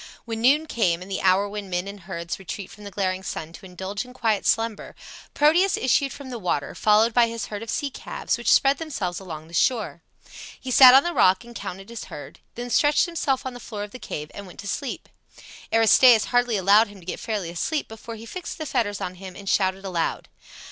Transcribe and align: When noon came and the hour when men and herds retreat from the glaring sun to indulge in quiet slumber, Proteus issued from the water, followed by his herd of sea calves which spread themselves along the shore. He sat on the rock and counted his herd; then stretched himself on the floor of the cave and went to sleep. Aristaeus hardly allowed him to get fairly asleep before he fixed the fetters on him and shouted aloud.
When 0.25 0.41
noon 0.41 0.65
came 0.65 1.03
and 1.03 1.11
the 1.11 1.21
hour 1.21 1.47
when 1.47 1.69
men 1.69 1.87
and 1.87 1.99
herds 1.99 2.39
retreat 2.39 2.71
from 2.71 2.85
the 2.85 2.89
glaring 2.89 3.21
sun 3.21 3.53
to 3.53 3.67
indulge 3.67 4.03
in 4.03 4.13
quiet 4.13 4.47
slumber, 4.47 4.95
Proteus 5.35 5.77
issued 5.77 6.11
from 6.11 6.31
the 6.31 6.39
water, 6.39 6.73
followed 6.73 7.13
by 7.13 7.27
his 7.27 7.45
herd 7.45 7.61
of 7.61 7.69
sea 7.69 7.91
calves 7.91 8.35
which 8.35 8.51
spread 8.51 8.79
themselves 8.79 9.19
along 9.19 9.47
the 9.47 9.53
shore. 9.53 10.01
He 10.59 10.71
sat 10.71 10.95
on 10.95 11.03
the 11.03 11.13
rock 11.13 11.43
and 11.43 11.53
counted 11.53 11.89
his 11.89 12.05
herd; 12.05 12.39
then 12.55 12.71
stretched 12.71 13.05
himself 13.05 13.45
on 13.45 13.53
the 13.53 13.59
floor 13.59 13.83
of 13.83 13.91
the 13.91 13.99
cave 13.99 14.31
and 14.33 14.47
went 14.47 14.59
to 14.61 14.67
sleep. 14.67 15.07
Aristaeus 15.71 16.29
hardly 16.33 16.57
allowed 16.57 16.87
him 16.87 16.99
to 16.99 17.05
get 17.05 17.19
fairly 17.19 17.51
asleep 17.51 17.87
before 17.87 18.15
he 18.15 18.25
fixed 18.25 18.57
the 18.57 18.65
fetters 18.65 19.01
on 19.01 19.13
him 19.21 19.35
and 19.35 19.47
shouted 19.47 19.85
aloud. 19.85 20.29